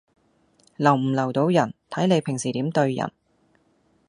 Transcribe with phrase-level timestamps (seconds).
[0.77, 3.11] 留唔留到人，睇你平時點對人